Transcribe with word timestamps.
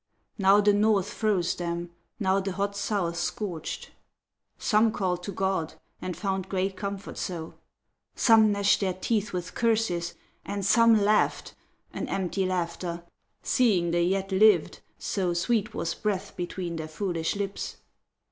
Now 0.39 0.61
the 0.61 0.73
North 0.73 1.13
froze 1.13 1.53
them, 1.53 1.91
now 2.19 2.39
the 2.39 2.53
hot 2.53 2.75
South 2.75 3.15
scorched. 3.17 3.91
Some 4.57 4.91
called 4.91 5.21
to 5.21 5.31
God, 5.31 5.75
and 6.01 6.17
found 6.17 6.49
great 6.49 6.75
comfort 6.75 7.19
so; 7.19 7.53
Some 8.15 8.51
gnashed 8.51 8.79
their 8.79 8.95
teeth 8.95 9.31
with 9.31 9.53
curses, 9.53 10.15
and 10.43 10.65
some 10.65 10.99
laughed 11.05 11.53
An 11.93 12.09
empty 12.09 12.47
laughter, 12.47 13.03
seeing 13.43 13.91
they 13.91 14.01
yet 14.05 14.31
lived, 14.31 14.79
So 14.97 15.35
sweet 15.35 15.75
was 15.75 15.93
breath 15.93 16.35
between 16.35 16.77
their 16.77 16.87
foolish 16.87 17.35
lips. 17.35 17.77